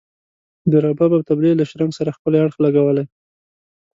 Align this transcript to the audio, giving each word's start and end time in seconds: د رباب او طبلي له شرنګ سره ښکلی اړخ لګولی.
د 0.71 0.73
رباب 0.85 1.11
او 1.17 1.21
طبلي 1.29 1.51
له 1.55 1.63
شرنګ 1.69 1.91
سره 1.99 2.15
ښکلی 2.15 2.39
اړخ 2.43 2.55
لګولی. 2.65 3.05